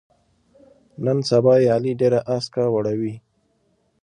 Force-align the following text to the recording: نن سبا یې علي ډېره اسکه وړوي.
نن 1.03 1.17
سبا 1.29 1.53
یې 1.61 1.67
علي 1.75 1.91
ډېره 2.01 2.19
اسکه 2.35 2.63
وړوي. 2.73 3.13